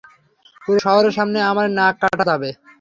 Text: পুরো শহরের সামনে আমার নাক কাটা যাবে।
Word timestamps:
পুরো 0.61 0.79
শহরের 0.85 1.13
সামনে 1.17 1.39
আমার 1.51 1.67
নাক 1.77 1.95
কাটা 2.01 2.23
যাবে। 2.29 2.49